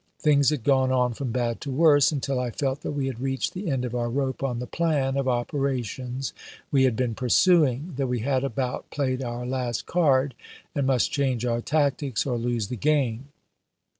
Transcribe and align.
Things 0.17 0.49
had 0.49 0.63
gone 0.63 0.91
on 0.91 1.13
from 1.13 1.31
bad 1.31 1.61
to 1.61 1.69
worse, 1.69 2.11
until 2.11 2.39
I 2.39 2.49
felt 2.49 2.81
that 2.81 2.93
we 2.93 3.05
had 3.05 3.19
reached 3.19 3.53
the 3.53 3.69
end 3.69 3.85
of 3.85 3.93
our 3.93 4.09
rope 4.09 4.41
on 4.41 4.57
the 4.57 4.65
plan 4.65 5.15
of 5.15 5.27
operations 5.27 6.33
we 6.71 6.85
had 6.85 6.95
been 6.95 7.13
pursuing; 7.13 7.93
that 7.97 8.07
we 8.07 8.21
had 8.21 8.43
about 8.43 8.89
played 8.89 9.21
our 9.21 9.45
last 9.45 9.85
card, 9.85 10.33
and 10.73 10.87
must 10.87 11.11
change 11.11 11.45
our 11.45 11.61
tactics, 11.61 12.25
or 12.25 12.39
lose 12.39 12.69
the 12.69 12.75
game. 12.77 13.25